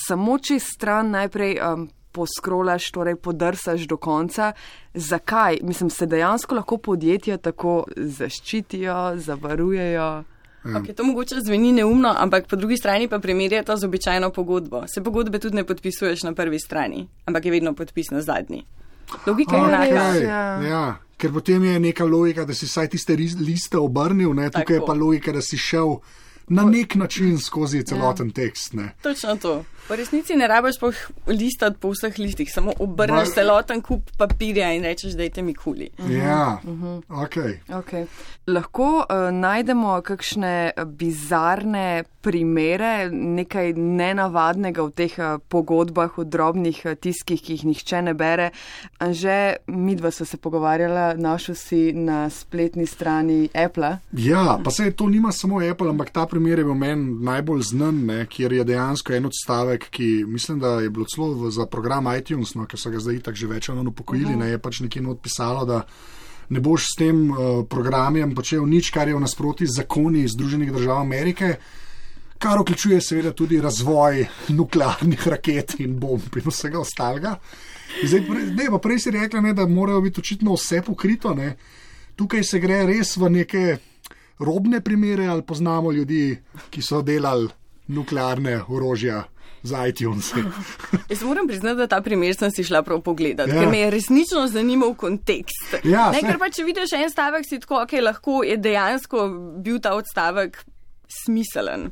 samo 0.07 0.39
če 0.39 0.59
stran 0.61 1.11
najprej 1.11 1.59
um, 1.61 1.89
poskrolaš, 2.13 2.91
torej 2.91 3.17
podrsaš 3.17 3.87
do 3.89 3.97
konca. 3.97 4.53
Zakaj? 4.95 5.61
Mislim, 5.63 5.91
se 5.91 6.07
dejansko 6.07 6.55
lahko 6.55 6.79
podjetja 6.79 7.39
tako 7.39 7.85
zaščitijo, 7.97 9.17
zavarujejo. 9.17 10.11
Ja. 10.65 10.81
Okay, 10.81 10.93
to 10.93 11.05
mogoče 11.05 11.41
zveni 11.41 11.73
neumno, 11.73 12.11
ampak 12.19 12.49
po 12.49 12.57
drugi 12.57 12.77
strani 12.77 13.09
pa 13.09 13.19
primerja 13.19 13.63
to 13.63 13.77
z 13.77 13.87
običajno 13.87 14.31
pogodbo. 14.31 14.83
Se 14.89 15.01
pogodbe 15.03 15.39
tudi 15.39 15.57
ne 15.57 15.65
podpisuješ 15.65 16.27
na 16.27 16.35
prvi 16.35 16.59
strani, 16.59 17.07
ampak 17.27 17.45
je 17.45 17.51
vedno 17.51 17.73
podpis 17.75 18.11
na 18.11 18.21
zadnji. 18.21 18.65
Logika 19.27 19.57
je 19.57 19.63
enaka. 19.63 20.19
Ja. 20.19 20.63
ja, 20.63 20.83
ker 21.17 21.33
potem 21.33 21.65
je 21.65 21.79
neka 21.81 22.05
logika, 22.05 22.45
da 22.45 22.55
si 22.55 22.67
vsaj 22.67 22.91
tiste 22.93 23.17
liste 23.17 23.79
obrnil, 23.79 24.35
ne? 24.35 24.51
tukaj 24.51 24.67
Tako. 24.67 24.73
je 24.75 24.87
pa 24.87 24.99
logika, 24.99 25.33
da 25.33 25.41
si 25.41 25.57
šel 25.57 25.97
na 26.49 26.63
nek 26.65 26.95
način 26.95 27.39
skozi 27.39 27.83
celoten 27.83 28.31
tekst. 28.31 28.73
Ne. 28.73 28.95
Točno 29.03 29.37
to. 29.37 29.65
V 29.89 29.97
resnici 29.97 30.37
ne 30.37 30.47
rabiš 30.47 30.77
pa 30.79 30.91
listati 31.29 31.77
po 31.81 31.91
vseh 31.91 32.19
listih, 32.19 32.49
samo 32.53 32.73
obrneš 32.79 33.29
Ba- 33.29 33.35
celoten 33.35 33.81
kup 33.81 34.11
papirja 34.19 34.73
in 34.73 34.83
rečeš, 34.83 35.13
dajte 35.13 35.43
mi 35.43 35.55
kuli. 35.55 35.89
Ja, 36.11 36.59
Mhm. 36.65 36.97
ok. 37.09 37.37
Okay. 37.69 38.07
Lahko 38.47 38.97
uh, 38.99 39.05
najdemo 39.33 40.03
kakšne 40.03 40.73
bizarne 40.87 41.87
primere, 42.21 43.09
nekaj 43.11 43.73
nenavadnega 43.73 44.83
v 44.83 44.93
teh 44.93 45.15
uh, 45.19 45.39
pogodbah, 45.43 46.13
v 46.13 46.25
drobnih 46.27 46.83
uh, 46.85 46.95
tiskih, 46.95 47.41
ki 47.41 47.53
jih 47.53 47.65
nihče 47.65 48.03
ne 48.03 48.15
bere. 48.15 48.51
Že 49.01 49.37
midva 49.69 50.11
sva 50.11 50.27
se 50.27 50.37
pogovarjala, 50.39 51.15
našel 51.17 51.55
si 51.55 51.93
na 51.93 52.31
spletni 52.31 52.87
strani 52.87 53.49
Apple. 53.55 53.99
Ja, 54.13 54.59
pa 54.59 54.71
se 54.71 54.91
to 54.93 55.09
nima 55.09 55.33
samo 55.33 55.61
Apple, 55.63 55.89
ampak 55.89 56.11
ta 56.11 56.27
primer 56.27 56.38
je 56.47 56.65
v 56.65 56.75
meni 56.75 57.17
najbolj 57.25 57.63
znan, 57.63 58.05
ne, 58.07 58.27
kjer 58.27 58.53
je 58.53 58.65
dejansko 58.65 59.13
en 59.15 59.27
odstavek, 59.27 59.89
ki 59.91 60.25
mislim, 60.27 60.59
da 60.61 60.81
je 60.81 60.91
bilo 60.91 61.07
celo 61.07 61.51
za 61.51 61.67
program 61.67 62.07
iTunes, 62.19 62.55
no, 62.55 62.67
ker 62.67 62.79
so 62.79 62.91
ga 62.91 62.99
zdaj 62.99 63.21
tako 63.23 63.37
že 63.37 63.47
več 63.47 63.69
ali 63.69 63.79
manj 63.79 63.89
upokojili, 63.89 64.31
Mhm. 64.31 64.39
ne, 64.39 64.49
je 64.51 64.59
pač 64.59 64.81
nekje 64.81 65.03
not 65.03 65.23
pisalo, 65.23 65.65
da 65.65 65.83
ne 66.51 66.61
boš 66.61 66.85
s 66.93 66.97
tem 66.99 67.31
uh, 67.31 67.65
programom 67.69 68.35
počel 68.35 68.67
nič, 68.67 68.91
kar 68.91 69.09
je 69.09 69.15
v 69.15 69.21
nasproti 69.21 69.67
z 69.67 69.83
zakoni 69.83 70.29
Združenih 70.29 70.73
držav 70.73 71.01
Amerike. 71.01 71.57
Kar 72.39 72.59
vključuje 72.61 73.01
seveda 73.01 73.33
tudi 73.33 73.61
razvoj 73.61 74.27
nuklearnih 74.49 75.27
raket 75.29 75.75
in 75.81 75.99
bomb 75.99 76.37
in 76.37 76.43
vsega 76.47 76.79
ostalega. 76.79 77.39
Zdaj, 78.05 78.21
ne, 78.55 78.69
pa 78.71 78.79
prej 78.79 78.99
si 78.99 79.11
rekla, 79.11 79.41
ne, 79.41 79.53
da 79.53 79.67
morajo 79.67 80.01
biti 80.01 80.21
očitno 80.21 80.55
vse 80.55 80.83
pokrito. 80.87 81.35
Ne. 81.35 81.57
Tukaj 82.17 82.45
se 82.45 82.61
gre 82.61 82.87
res 82.87 83.17
v 83.17 83.29
neke 83.31 83.79
robne 84.39 84.81
primere, 84.81 85.27
ali 85.27 85.43
poznamo 85.43 85.93
ljudi, 85.93 86.39
ki 86.71 86.83
so 86.83 87.03
delali 87.03 87.49
nuklearne 87.89 88.61
orožja 88.69 89.25
z 89.63 89.75
iTunes. 89.89 90.33
Jaz 91.11 91.23
moram 91.23 91.47
priznati, 91.47 91.77
da 91.77 91.87
ta 91.87 92.01
primer 92.01 92.35
sem 92.37 92.51
si 92.51 92.65
šla 92.65 92.83
prav 92.83 93.01
pogledati, 93.03 93.51
Ja. 93.51 93.61
ker 93.61 93.69
me 93.69 93.79
je 93.79 93.91
resnično 93.91 94.47
zanimal 94.47 94.95
kontekst. 94.95 95.75
Ja, 95.85 96.11
ne, 96.13 96.21
ker 96.21 96.39
pa 96.39 96.51
če 96.51 96.65
vidiš 96.65 96.93
en 96.95 97.11
stavek, 97.11 97.47
si 97.47 97.59
tako, 97.59 97.83
ok, 97.83 97.93
lahko 98.03 98.43
je 98.45 98.57
dejansko 98.57 99.29
bil 99.59 99.81
ta 99.81 99.95
odstavek 99.95 100.61
smiselen, 101.25 101.91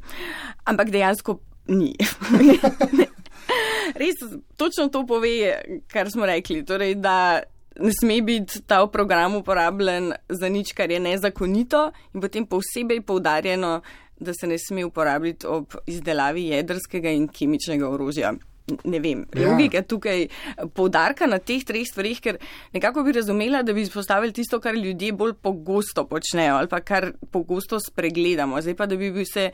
ampak 0.65 0.91
dejansko 0.91 1.41
ni. 1.69 1.95
Res 3.97 4.19
točno 4.57 4.89
to 4.89 5.07
pove, 5.07 5.29
kar 5.89 6.11
smo 6.11 6.27
rekli. 6.27 6.65
Torej, 6.65 6.95
da 6.95 7.41
ne 7.81 7.93
sme 8.01 8.23
biti 8.23 8.63
ta 8.67 8.87
program 8.87 9.37
uporabljen 9.37 10.13
za 10.29 10.49
nič, 10.49 10.73
kar 10.73 10.91
je 10.91 11.01
nezakonito, 11.01 11.93
in 12.15 12.21
potem 12.21 12.47
posebej 12.47 13.01
poudarjeno, 13.01 13.81
da 14.21 14.33
se 14.33 14.47
ne 14.47 14.57
sme 14.59 14.85
uporabljati 14.85 15.47
ob 15.47 15.75
izdelavi 15.87 16.47
jedrskega 16.49 17.11
in 17.13 17.29
kemičnega 17.29 17.89
orožja. 17.89 18.35
Ne 18.85 18.99
vem, 18.99 19.27
Ja. 19.35 19.51
logika 19.53 19.83
tukaj 19.83 20.27
poudarka 20.75 21.27
na 21.27 21.39
teh 21.39 21.63
treh 21.65 21.85
stvarih, 21.87 22.19
ker 22.21 22.39
nekako 22.75 23.05
bi 23.07 23.13
razumela, 23.13 23.63
da 23.63 23.73
bi 23.73 23.85
izpostavili 23.85 24.33
tisto, 24.33 24.59
kar 24.61 24.75
ljudje 24.75 25.13
bolj 25.13 25.35
pogosto 25.43 26.07
počnejo 26.07 26.57
ali 26.57 26.69
pa 26.69 26.81
kar 26.81 27.13
pogosto 27.31 27.79
spregledamo. 27.81 28.61
Zdaj 28.61 28.75
pa, 28.75 28.87
da 28.87 28.97
bi 28.97 29.13
bil 29.13 29.25
se 29.25 29.51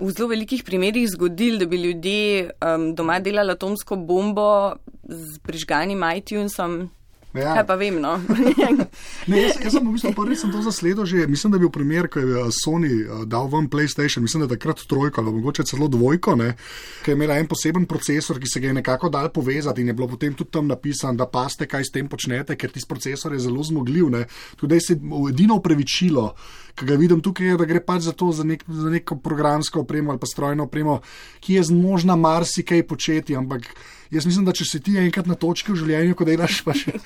v 0.00 0.10
zelo 0.10 0.28
velikih 0.28 0.64
primerjih 0.64 1.06
zgodil, 1.12 1.58
da 1.58 1.66
bi 1.66 1.76
ljudje 1.76 2.50
um, 2.64 2.94
doma 2.94 3.20
delali 3.20 3.52
atomsko 3.52 3.96
bombo 3.96 4.72
z 5.04 5.38
prižganim 5.44 6.02
iTunesom. 6.16 6.90
Ja. 7.30 7.54
Kaj 7.54 7.66
pa 7.66 7.76
vem, 7.78 8.00
no. 8.02 8.16
Ne, 9.30 9.38
jaz, 9.38 9.58
jaz 9.62 9.74
sem 9.76 9.84
v 9.86 9.92
bistvu 9.94 10.10
prvič 10.16 10.40
sem 10.42 10.50
to 10.50 10.62
zasledil 10.64 11.06
že, 11.06 11.28
mislim, 11.30 11.52
da 11.52 11.60
je 11.60 11.62
bil 11.62 11.70
primer, 11.70 12.08
ko 12.10 12.18
je 12.18 12.26
eh, 12.26 12.48
Sony 12.50 12.90
eh, 12.90 13.22
dal 13.30 13.46
ven 13.46 13.68
PlayStation, 13.70 14.24
mislim, 14.26 14.42
da 14.42 14.48
je 14.48 14.56
takrat 14.58 14.82
trojko 14.90 15.22
ali 15.22 15.34
mogoče 15.38 15.62
celo 15.70 15.86
dvojko, 15.86 16.34
ne, 16.40 16.56
ki 17.04 17.12
je 17.12 17.14
imela 17.14 17.38
en 17.38 17.46
poseben 17.46 17.86
procesor, 17.86 18.40
ki 18.40 18.50
se 18.50 18.60
ga 18.60 18.72
je 18.72 18.78
nekako 18.80 19.12
dal 19.14 19.30
povezati 19.30 19.84
in 19.84 19.92
je 19.92 19.94
bilo 19.94 20.08
potem 20.10 20.34
tudi 20.34 20.50
tam 20.50 20.66
napisano, 20.66 21.20
da 21.20 21.28
paste, 21.30 21.70
kaj 21.70 21.86
s 21.86 21.94
tem 21.94 22.08
počnete, 22.10 22.58
ker 22.58 22.74
tisti 22.74 22.88
procesor 22.90 23.36
je 23.36 23.44
zelo 23.46 23.62
zmogljiv. 23.62 24.10
Ne. 24.10 24.24
Tudi 24.58 24.80
se 24.82 24.98
edino 25.30 25.60
upravičilo, 25.60 26.26
ki 26.74 26.88
ga 26.88 26.98
vidim 26.98 27.22
tukaj, 27.22 27.52
je, 27.52 27.60
da 27.60 27.68
gre 27.68 27.84
pač 27.84 28.08
za 28.08 28.16
to, 28.16 28.32
za, 28.34 28.42
nek, 28.46 28.66
za 28.66 28.90
neko 28.90 29.20
programsko 29.22 29.84
opremo 29.86 30.10
ali 30.10 30.18
pa 30.18 30.26
strojno 30.26 30.66
opremo, 30.66 30.98
ki 31.40 31.60
je 31.60 31.68
zmožna 31.70 32.18
marsikaj 32.18 32.82
početi, 32.90 33.36
ampak 33.38 33.70
jaz 34.10 34.26
mislim, 34.26 34.44
da 34.44 34.52
če 34.56 34.64
si 34.64 34.80
ti 34.84 34.96
enkrat 35.00 35.28
na 35.30 35.36
točki 35.38 35.72
v 35.72 35.82
življenju, 35.82 36.16
ko 36.18 36.26
delaš 36.28 36.62
pa 36.66 36.74
še 36.76 36.96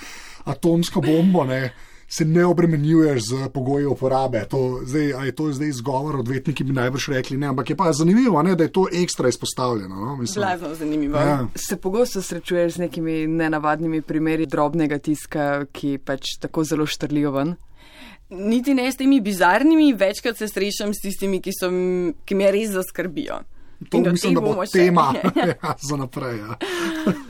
atomsko 0.50 1.02
bombo, 1.04 1.44
ne, 1.48 1.72
se 2.08 2.24
ne 2.24 2.44
obremenjuješ 2.44 3.22
z 3.22 3.48
pogoji 3.54 3.86
uporabe. 3.86 4.44
To, 4.50 4.80
zdaj, 4.84 5.12
a 5.18 5.24
je 5.24 5.32
to 5.32 5.48
zdaj 5.52 5.68
izgovor, 5.68 6.20
odvetniki 6.20 6.64
bi 6.64 6.76
najbrž 6.76 7.08
rekli 7.16 7.38
ne, 7.40 7.48
ampak 7.52 7.70
je 7.70 7.76
pa 7.76 7.92
zanimivo, 7.92 8.42
ne, 8.42 8.54
da 8.54 8.68
je 8.68 8.72
to 8.72 8.86
ekstra 8.92 9.28
izpostavljeno. 9.28 9.94
No, 9.94 10.16
mislim. 10.16 10.42
Blazno 10.42 10.74
zanimivo. 10.74 11.18
Ja. 11.18 11.46
Se 11.54 11.76
pogosto 11.76 12.22
srečuješ 12.22 12.74
z 12.74 12.84
nekimi 12.86 13.26
nenavadnimi 13.26 14.02
primeri 14.02 14.46
drobnega 14.46 14.98
tiska, 14.98 15.64
ki 15.72 15.98
pač 16.04 16.36
tako 16.40 16.64
zelo 16.64 16.86
štrlijo 16.86 17.32
ven. 17.32 17.54
Niti 18.30 18.74
ne 18.74 18.92
s 18.92 18.96
temi 18.96 19.20
bizarnimi, 19.20 19.92
večkrat 19.92 20.38
se 20.38 20.48
srečam 20.48 20.94
s 20.94 21.02
tistimi, 21.02 21.40
ki, 21.44 21.52
so, 21.52 21.68
ki 22.24 22.34
me 22.34 22.50
res 22.52 22.72
zaskrbijo. 22.72 23.42
To 23.90 23.96
In 23.96 24.10
mislim, 24.10 24.34
da 24.34 24.40
bo 24.40 24.66
tema 24.72 25.14
ja, 25.36 25.54
za 25.88 25.96
naprej. 25.96 26.38
Ja. 26.38 26.56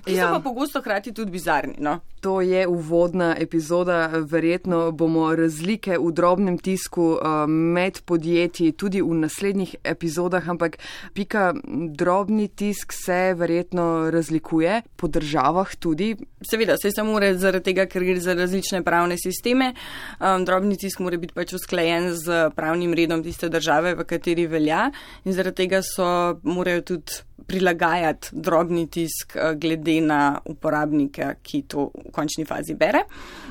Ki 0.04 0.16
so 0.16 0.28
pa 0.32 0.40
pogosto 0.40 0.80
hkrati 0.80 1.12
tudi 1.14 1.30
bizarni. 1.30 1.74
No? 1.78 2.00
To 2.24 2.40
je 2.40 2.66
uvodna 2.66 3.36
epizoda. 3.38 4.06
Verjetno 4.06 4.92
bomo 4.92 5.36
razlike 5.36 5.98
v 5.98 6.12
drobnem 6.12 6.58
tisku 6.58 7.18
eh, 7.20 7.46
med 7.46 8.00
podjetji 8.04 8.72
tudi 8.72 9.02
v 9.02 9.18
naslednjih 9.26 9.74
epizodah, 9.84 10.48
ampak 10.48 10.78
pika 11.12 11.52
drobni 11.92 12.48
tisk 12.48 12.92
se 12.96 13.34
verjetno 13.36 14.10
razlikuje 14.10 14.80
po 14.96 15.08
državah 15.08 15.76
tudi. 15.76 16.16
Seveda, 16.50 16.78
se 16.80 16.90
samo 16.90 17.12
mora 17.12 17.34
zaradi 17.34 17.64
tega, 17.64 17.84
ker 17.86 18.04
gre 18.04 18.16
za 18.20 18.32
različne 18.34 18.80
pravne 18.82 19.20
sisteme. 19.20 19.74
Um, 20.16 20.46
drobni 20.48 20.80
tisk 20.80 21.04
mora 21.04 21.20
biti 21.20 21.36
pač 21.36 21.52
usklajen 21.52 22.08
z 22.16 22.48
pravnim 22.56 22.96
redom 22.96 23.20
tiste 23.22 23.52
države, 23.52 23.94
v 24.00 24.08
kateri 24.08 24.48
velja. 24.48 24.88
In 25.28 25.36
zaradi 25.36 25.66
tega 25.66 25.84
so, 25.84 26.40
morajo 26.42 26.88
tudi 26.88 27.20
prilagajati 27.46 28.28
drobni 28.32 28.86
tisk 28.90 29.36
eh, 29.36 29.54
glede 29.54 30.00
na 30.00 30.40
uporabnika, 30.44 31.34
ki 31.42 31.62
to 31.68 31.90
končni 32.14 32.46
fazi 32.48 32.74
bere. 32.74 33.04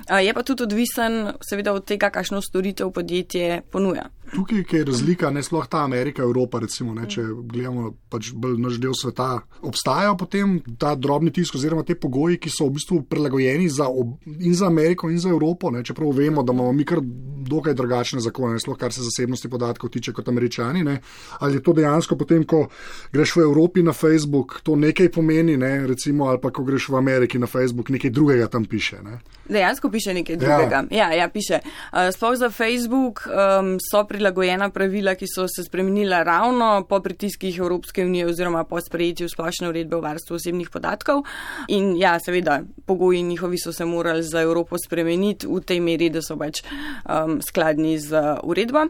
Eh, 0.10 0.24
Je 0.26 0.34
pa 0.34 0.44
tudi 0.44 0.64
odvisen, 0.64 1.34
seveda, 1.42 1.74
od 1.74 1.86
tega, 1.86 2.10
kakšno 2.10 2.42
storitev 2.42 2.92
podjetje 2.92 3.62
ponuja. 3.72 4.10
Tukaj 4.34 4.64
je 4.72 4.84
razlika, 4.86 5.30
ne 5.30 5.44
sploh 5.44 5.68
ta 5.68 5.84
Amerika, 5.84 6.24
Evropa, 6.24 6.60
recimo, 6.60 6.94
ne, 6.94 7.06
če 7.10 7.22
gledamo 7.24 7.92
pač 8.10 8.32
bolj 8.34 8.58
naš 8.62 8.80
del 8.82 8.96
sveta. 8.98 9.44
Obstajajo 9.62 10.16
potem 10.18 10.56
ta 10.80 10.96
drobni 10.96 11.32
tisk 11.34 11.56
oziroma 11.60 11.84
te 11.86 11.96
pogoji, 11.96 12.40
ki 12.42 12.50
so 12.50 12.66
v 12.66 12.78
bistvu 12.80 13.02
prilagojeni 13.10 13.70
za 13.70 13.86
ob, 13.88 14.16
in 14.26 14.56
za 14.58 14.68
Ameriko 14.72 15.12
in 15.14 15.20
za 15.22 15.30
Evropo, 15.30 15.70
ne, 15.72 15.84
čeprav 15.86 16.10
vemo, 16.18 16.44
da 16.44 16.54
imamo 16.54 16.74
mi 16.74 16.86
kar 16.86 17.02
dokaj 17.44 17.74
drugačne 17.74 18.22
zakone, 18.24 18.60
sploh 18.60 18.78
kar 18.80 18.94
se 18.94 19.04
zasebnosti 19.04 19.50
podatkov 19.50 19.90
tiče 19.90 20.14
kot 20.14 20.28
američani. 20.28 20.84
Ne. 20.84 21.00
Ali 21.40 21.60
je 21.60 21.64
to 21.64 21.74
dejansko 21.74 22.18
potem, 22.18 22.46
ko 22.48 22.68
greš 23.14 23.36
v 23.36 23.46
Evropi 23.48 23.84
na 23.84 23.94
Facebook, 23.94 24.62
to 24.64 24.76
nekaj 24.76 25.12
pomeni, 25.12 25.58
ne, 25.58 25.88
recimo, 25.88 26.30
ali 26.32 26.42
pa 26.42 26.52
ko 26.52 26.64
greš 26.64 26.90
v 26.90 26.98
Ameriki 26.98 27.40
na 27.40 27.48
Facebook, 27.48 27.90
nekaj 27.90 28.10
drugega 28.10 28.48
tam 28.48 28.66
piše. 28.66 29.02
Ne. 29.04 29.20
Dejansko 29.50 29.92
piše 29.92 30.14
nekaj 30.14 30.36
drugega. 30.36 30.84
Ja, 30.92 31.12
ja, 31.12 31.14
ja 31.14 31.30
piše. 31.30 31.60
Uh, 31.92 32.10
Sploh 32.16 32.38
za 32.40 32.50
Facebook 32.50 33.28
um, 33.28 33.78
so 33.92 34.04
prilagojena 34.24 34.70
pravila, 34.72 35.16
ki 35.20 35.28
so 35.28 35.44
se 35.52 35.66
spremenila 35.66 36.22
ravno 36.24 36.86
po 36.90 37.00
pritiskih 37.04 37.58
Evropske 37.58 38.06
unije 38.06 38.28
oziroma 38.28 38.64
po 38.64 38.80
sprejetju 38.82 39.28
splošne 39.30 39.68
uredbe 39.70 39.96
o 39.96 40.02
varstvu 40.02 40.36
osebnih 40.36 40.70
podatkov. 40.70 41.26
In 41.68 41.98
ja, 41.98 42.16
seveda, 42.20 42.62
pogoji 42.86 43.22
njihovi 43.22 43.58
so 43.60 43.74
se 43.74 43.86
morali 43.86 44.24
za 44.24 44.42
Evropo 44.42 44.78
spremeniti 44.86 45.48
v 45.48 45.60
tej 45.60 45.82
meri, 45.84 46.10
da 46.10 46.22
so 46.24 46.38
pač 46.40 46.62
um, 46.64 47.42
skladni 47.44 47.98
z 48.00 48.22
uredbo. 48.44 48.86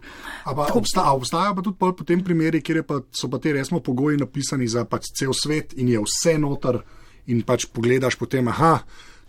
A 0.45 0.53
pa 0.53 0.67
obsta, 0.73 1.09
obstajajo 1.11 1.55
pa 1.55 1.65
tudi 1.65 1.77
potem 1.97 2.21
primeri, 2.23 2.61
kjer 2.61 2.83
je 2.83 2.83
pa, 2.83 3.01
so 3.09 3.29
pa 3.29 3.41
te 3.41 3.53
resmo 3.57 3.81
pogoji 3.81 4.21
napisani 4.21 4.67
za 4.67 4.85
pač 4.85 5.09
cel 5.17 5.33
svet 5.33 5.73
in 5.73 5.89
je 5.89 6.03
vse 6.05 6.37
noter 6.37 6.83
in 7.25 7.41
pač 7.41 7.65
pogledaš 7.73 8.19
potem, 8.21 8.47
aha, 8.53 8.83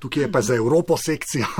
tukaj 0.05 0.23
je 0.23 0.29
pa 0.29 0.45
za 0.45 0.55
Evropo 0.55 0.97
sekcija. 1.01 1.49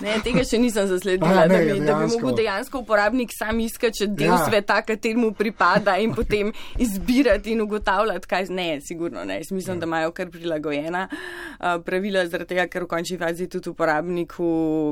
Ne, 0.00 0.16
tega 0.24 0.40
še 0.42 0.58
nisem 0.58 0.86
zasledila, 0.88 1.28
A 1.28 1.46
ne, 1.46 1.52
da, 1.52 1.58
bi, 1.58 1.66
da 1.66 1.74
bi 1.74 1.80
dejansko. 1.84 2.20
mogel 2.20 2.36
dejansko 2.38 2.80
uporabnik 2.80 3.30
sam 3.34 3.60
iskati 3.60 4.06
del 4.08 4.32
Ja. 4.32 4.38
sveta, 4.46 4.80
kateremu 4.82 5.32
pripada 5.36 5.98
in 6.00 6.14
potem 6.14 6.48
izbirati 6.78 7.52
in 7.52 7.60
ugotavljati, 7.60 8.26
kaj. 8.26 8.48
Ne, 8.50 8.80
sigurno 8.80 9.24
ne. 9.24 9.36
Jaz 9.36 9.50
mislim, 9.52 9.76
ja. 9.76 9.80
da 9.80 9.86
imajo 9.86 10.10
kar 10.16 10.30
prilagojena 10.32 11.04
uh, 11.10 11.76
pravila, 11.84 12.24
zaradi 12.26 12.54
tega, 12.54 12.66
ker 12.66 12.86
v 12.86 12.90
končni 12.90 13.18
fazi 13.20 13.46
tudi 13.52 13.70
uporabniku 13.70 14.48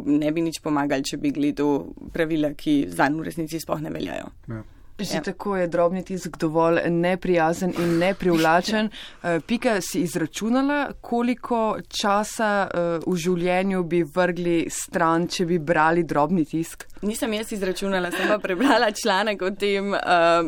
ne 0.06 0.32
bi 0.32 0.44
nič 0.44 0.60
pomagali, 0.62 1.02
če 1.04 1.16
bi 1.16 1.32
gledal 1.32 1.86
pravila, 2.12 2.52
ki 2.54 2.84
za 2.88 3.08
njega 3.08 3.22
v 3.24 3.28
resnici 3.30 3.60
sploh 3.60 3.80
ne 3.80 3.90
veljajo. 3.90 4.30
Ja. 4.52 4.62
Že 4.98 5.14
ja. 5.14 5.22
tako 5.22 5.56
je 5.56 5.66
drobni 5.66 6.04
tisk 6.04 6.36
dovolj 6.38 6.78
neprijazen 6.90 7.74
in 7.78 7.98
neprivlačen. 7.98 8.90
Eh, 9.24 9.40
Pika 9.46 9.80
si 9.80 10.00
izračunala, 10.00 10.92
koliko 11.00 11.78
časa 11.88 12.68
eh, 12.68 12.98
v 13.06 13.16
življenju 13.16 13.82
bi 13.88 14.02
vrgli 14.04 14.66
stran, 14.70 15.26
če 15.28 15.46
bi 15.46 15.58
brali 15.58 16.04
drobni 16.04 16.44
tisk? 16.44 16.84
Nisem 17.04 17.32
jaz 17.36 17.52
izračunala, 17.52 18.10
sem 18.10 18.28
pa 18.28 18.38
prebrala 18.40 18.88
članek 19.02 19.42
o 19.42 19.50
tem, 19.50 19.94
eh, 19.94 20.00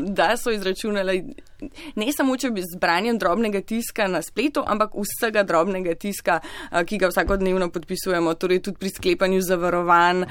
da 0.08 0.36
so 0.36 0.50
izračunali 0.50 1.20
ne 1.94 2.08
samo, 2.12 2.36
če 2.36 2.50
bi 2.54 2.62
z 2.64 2.78
branjem 2.80 3.18
drobnega 3.18 3.60
tiska 3.64 4.08
na 4.10 4.20
spletu, 4.22 4.62
ampak 4.66 4.96
vsega 4.96 5.44
drobnega 5.46 5.94
tiska, 5.94 6.40
ki 6.86 6.98
ga 7.00 7.10
vsakodnevno 7.12 7.70
podpisujemo, 7.72 8.34
torej 8.34 8.62
tudi 8.66 8.80
pri 8.80 8.92
sklepanju 8.92 9.40
zavarovanj, 9.44 10.26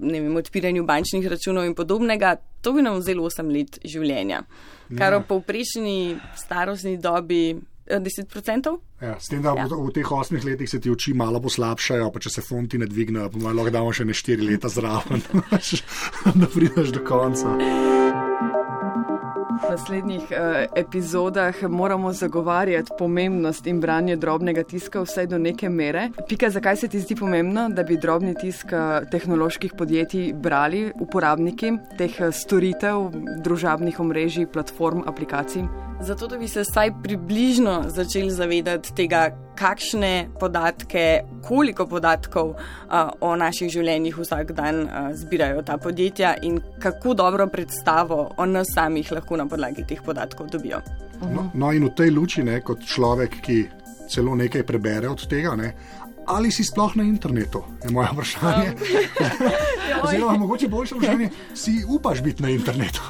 ne 0.00 0.20
vem, 0.20 0.34
odpiranju 0.36 0.84
bančnih 0.86 1.28
računov 1.30 1.68
in 1.68 1.76
podobnega. 1.78 2.36
To 2.64 2.72
bi 2.72 2.82
nam 2.82 2.98
vzelo 2.98 3.28
8 3.28 3.52
let 3.52 3.78
življenja, 3.84 4.42
kar 4.96 5.12
ja. 5.12 5.20
v 5.20 5.26
povprečni 5.28 5.96
starostni 6.40 6.96
dobi 6.98 7.52
10%. 7.86 8.78
Ja, 9.00 9.16
s 9.20 9.28
tem, 9.28 9.42
da 9.42 9.52
ja. 9.56 9.66
v, 9.66 9.80
v 9.88 9.92
teh 9.92 10.06
8 10.06 10.44
letih 10.44 10.70
se 10.70 10.80
ti 10.80 10.90
oči 10.90 11.14
malo 11.14 11.40
poslabšajo, 11.44 12.08
pa 12.12 12.22
če 12.22 12.36
se 12.38 12.44
fonti 12.44 12.80
ne 12.80 12.88
dvignejo, 12.88 13.28
pa 13.34 13.52
lahko 13.52 13.74
damo 13.74 13.92
še 13.92 14.08
ne 14.08 14.16
4 14.16 14.48
leta 14.48 14.72
zraven, 14.72 15.24
da 16.40 16.48
prideš 16.48 16.96
do 16.96 17.04
konca. 17.04 17.58
V 19.54 19.70
naslednjih 19.70 20.22
uh, 20.22 20.66
epizodah 20.76 21.62
moramo 21.68 22.12
zagovarjati 22.12 22.90
pomembnost 22.98 23.66
in 23.66 23.80
branje 23.80 24.16
drobnega 24.16 24.62
tiska, 24.62 25.02
vsaj 25.02 25.26
do 25.26 25.38
neke 25.38 25.68
mere. 25.68 26.08
Pika, 26.28 26.50
zakaj 26.50 26.76
se 26.76 26.88
ti 26.88 27.00
zdi 27.00 27.14
pomembno, 27.16 27.68
da 27.68 27.82
bi 27.82 27.96
drobni 27.96 28.34
tisk 28.34 28.72
eh, 28.72 29.06
tehnoloških 29.10 29.72
podjetij 29.78 30.32
brali 30.32 30.92
uporabniki 31.00 31.70
teh 31.98 32.20
eh, 32.20 32.32
storitev, 32.32 33.10
družabnih 33.44 34.00
omrežij, 34.00 34.46
platform, 34.46 35.04
aplikacij? 35.06 35.62
Zato, 36.00 36.26
da 36.26 36.38
bi 36.38 36.48
se 36.48 36.64
vsaj 36.66 36.90
približno 37.02 37.82
začeli 37.86 38.30
zavedati 38.30 38.94
tega, 38.94 39.30
kakšne 39.54 40.28
podatke, 40.40 41.24
koliko 41.42 41.86
podatkov 41.86 42.54
uh, 42.54 43.10
o 43.20 43.34
naših 43.36 43.70
življenjih 43.72 44.18
vsak 44.18 44.52
dan 44.56 44.82
uh, 44.84 45.12
zbirajo 45.14 45.62
ta 45.62 45.78
podjetja 45.78 46.34
in 46.42 46.60
kako 46.82 47.14
dobro 47.14 47.46
predstavo 47.46 48.34
o 48.36 48.46
nas 48.46 48.74
samih 48.74 49.12
lahko 49.12 49.36
na 49.36 49.46
podlagi 49.46 49.86
teh 49.88 50.02
podatkov 50.02 50.50
dobijo. 50.50 50.82
No, 51.22 51.50
no 51.54 51.72
in 51.72 51.86
v 51.88 51.94
tej 51.94 52.10
luči, 52.10 52.44
ne, 52.44 52.60
kot 52.60 52.82
človek, 52.84 53.40
ki 53.44 53.58
celo 54.10 54.34
nekaj 54.36 54.66
prebere 54.66 55.08
od 55.08 55.26
tega, 55.30 55.54
ne, 55.56 55.72
ali 56.26 56.50
si 56.50 56.64
sploh 56.64 56.96
na 56.96 57.02
internetu, 57.02 57.62
je 57.84 57.90
moje 57.90 58.08
vprašanje. 58.12 58.72
Oziroma, 60.04 60.38
mogoče 60.38 60.68
boljše 60.68 60.94
vprašanje, 60.94 61.30
si 61.54 61.84
upaš 61.88 62.22
biti 62.22 62.42
na 62.42 62.50
internetu? 62.50 63.02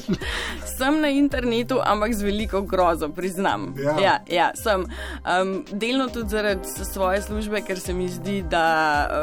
sem 0.80 1.00
na 1.00 1.08
internetu, 1.08 1.80
ampak 1.84 2.14
z 2.14 2.22
veliko 2.22 2.62
grozo, 2.62 3.08
priznam. 3.08 3.74
Ja, 3.76 3.96
ja, 4.00 4.14
ja 4.28 4.50
sem. 4.54 4.86
Um, 5.24 5.64
delno 5.72 6.08
tudi 6.08 6.30
zaradi 6.30 6.68
svoje 6.92 7.22
službe, 7.22 7.60
ker 7.60 7.80
se 7.80 7.92
mi 7.92 8.08
zdi, 8.08 8.42
da 8.42 8.64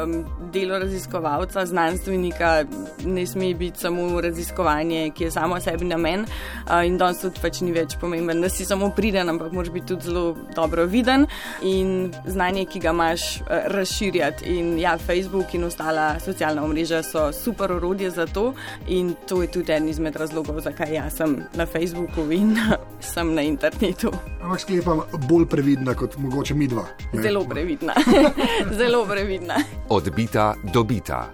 um, 0.02 0.24
delo 0.52 0.78
raziskovalca, 0.78 1.66
znanstvenika, 1.66 2.64
ne 3.04 3.26
sme 3.26 3.54
biti 3.54 3.80
samo 3.80 4.20
raziskovanje, 4.20 5.10
ki 5.10 5.24
je 5.24 5.30
samo 5.30 5.60
sebi 5.60 5.84
namen. 5.84 6.26
Uh, 6.66 6.86
in 6.86 6.98
danes 6.98 7.22
tudi 7.24 7.42
pač 7.42 7.60
ni 7.60 7.72
več 7.72 7.96
pomemben, 8.00 8.42
da 8.42 8.48
si 8.52 8.64
samo 8.64 8.90
priden, 8.94 9.28
ampak 9.28 9.52
moraš 9.52 9.72
biti 9.74 9.94
tudi 9.94 10.06
zelo 10.10 10.36
dobro 10.54 10.86
viden 10.86 11.26
in 11.62 12.12
znanje, 12.26 12.64
ki 12.70 12.80
ga 12.86 12.94
imaš 12.94 13.17
znaš 13.18 13.40
uh, 13.40 13.46
razširjati. 13.64 14.44
In 14.44 14.78
ja, 14.78 14.98
Facebook 14.98 15.54
in 15.54 15.64
ostala 15.64 16.20
socialna 16.20 16.64
omrežja 16.64 17.02
so 17.02 17.32
super 17.32 17.72
orodje 17.72 18.10
za 18.10 18.26
to, 18.26 18.54
in 18.88 19.14
to 19.28 19.42
je 19.42 19.50
tudi 19.50 19.72
en 19.72 19.88
izmed 19.88 20.16
razlogov, 20.16 20.60
zakaj 20.60 20.94
jaz 20.94 21.16
sem 21.16 21.44
na 21.54 21.66
Facebooku 21.66 22.30
in 22.32 22.56
sem 23.14 23.34
na 23.34 23.42
internetu. 23.42 24.12
Ampak 24.42 24.60
sklepam, 24.60 25.00
bolj 25.28 25.46
previdna 25.46 25.94
kot 25.94 26.16
mogoče 26.16 26.54
mi 26.54 26.66
dva. 26.66 26.86
Ne? 27.12 27.22
Zelo 27.22 27.44
previdna. 27.44 27.94
Zelo 28.78 29.04
previdna. 29.06 29.54
Odbita, 29.88 30.54
dobita. 30.72 31.32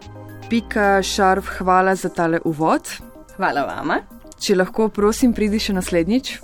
Pika 0.50 1.02
šarf, 1.02 1.46
hvala 1.58 1.94
za 1.94 2.08
tale 2.08 2.40
uvod. 2.44 2.88
Hvala 3.36 3.64
vama. 3.64 4.00
Če 4.40 4.56
lahko, 4.56 4.88
prosim, 4.88 5.32
pridi 5.32 5.58
še 5.58 5.72
naslednjič 5.72 6.38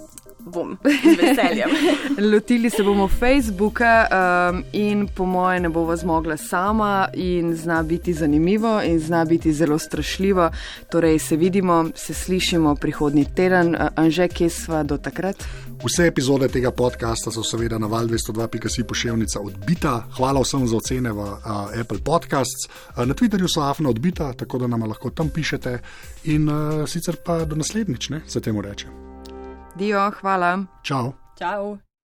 bom 0.53 0.77
z 0.85 1.17
veseljem. 1.23 1.71
Lotili 2.33 2.71
se 2.71 2.83
bomo 2.83 3.09
Facebooka 3.09 4.07
um, 4.11 4.63
in 4.73 5.09
po 5.09 5.27
moje 5.27 5.61
ne 5.61 5.69
bomo 5.69 5.97
zmogla 5.97 6.37
sama 6.37 7.09
in 7.15 7.57
zna 7.57 7.83
biti 7.83 8.13
zanimivo 8.13 8.83
in 8.83 9.01
zna 9.01 9.25
biti 9.25 9.53
zelo 9.53 9.79
strašljivo. 9.79 10.51
Torej 10.91 11.19
se 11.19 11.37
vidimo, 11.37 11.87
se 11.95 12.15
slišimo 12.15 12.75
prihodnji 12.75 13.27
teden. 13.35 13.77
Anže, 13.95 14.29
kje 14.29 14.51
sva 14.51 14.83
do 14.83 14.97
takrat? 14.97 15.45
Vse 15.85 16.07
epizode 16.07 16.49
tega 16.49 16.71
podcasta 16.71 17.31
so 17.33 17.43
seveda 17.43 17.79
na 17.79 17.87
val 17.87 18.07
202.si 18.07 18.85
pošiljnica 18.85 19.41
odbita. 19.41 19.95
Hvala 20.17 20.41
vsem 20.45 20.67
za 20.69 20.77
ocene 20.77 21.13
v 21.13 21.19
uh, 21.25 21.73
Apple 21.81 21.99
Podcasts. 22.05 22.69
Uh, 22.69 23.07
na 23.09 23.15
Twitterju 23.15 23.49
so 23.49 23.65
afna 23.65 23.89
odbita, 23.89 24.33
tako 24.33 24.59
da 24.59 24.67
nam 24.67 24.85
lahko 24.85 25.11
tam 25.11 25.29
pišete. 25.29 25.79
In 26.25 26.49
uh, 26.49 26.89
sicer 26.89 27.17
pa 27.25 27.45
do 27.45 27.57
naslednjič, 27.57 28.09
ne, 28.09 28.21
se 28.27 28.41
temu 28.41 28.61
reče. 28.63 29.10
Dio, 29.81 30.11
hvala. 30.21 30.69
Čau. 30.85 31.15
Čau. 31.41 31.90